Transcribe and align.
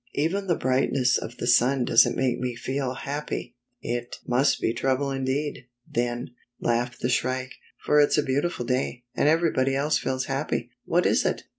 "Even 0.25 0.47
the 0.47 0.55
brightness 0.55 1.15
of 1.19 1.37
the 1.37 1.45
sun 1.45 1.85
doesn't 1.85 2.17
make 2.17 2.39
me 2.39 2.55
feel 2.55 2.95
happy."'' 2.95 3.55
It 3.99 4.15
must 4.25 4.59
be 4.59 4.73
trouble 4.73 5.11
indeed, 5.11 5.67
then," 5.87 6.31
laughed 6.59 7.01
the 7.01 7.07
Shrike," 7.09 7.53
for 7.85 7.99
it's 8.01 8.17
a 8.17 8.23
beautiful 8.23 8.65
day, 8.65 9.03
and 9.13 9.29
everybody 9.29 9.75
else 9.75 9.99
feels 9.99 10.25
happy. 10.25 10.71
What 10.85 11.05
is 11.05 11.23
it?" 11.23 11.43